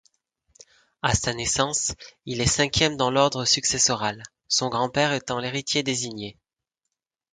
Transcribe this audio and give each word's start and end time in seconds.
À 1.03 1.13
sa 1.13 1.31
naissance, 1.31 1.93
il 2.25 2.41
est 2.41 2.47
cinquième 2.47 2.97
dans 2.97 3.11
l'ordre 3.11 3.45
successoral, 3.45 4.23
son 4.47 4.69
grand-père 4.69 5.13
étant 5.13 5.37
l'héritier 5.37 5.83
désigné. 5.83 6.39